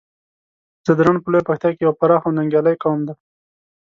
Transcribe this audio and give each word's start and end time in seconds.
ځدراڼ 0.85 1.15
په 1.21 1.27
لويه 1.31 1.45
پکتيا 1.47 1.69
کې 1.75 1.83
يو 1.85 1.93
پراخ 1.99 2.21
او 2.25 2.35
ننګيالی 2.37 2.75
قوم 2.83 2.99
دی. 3.07 3.13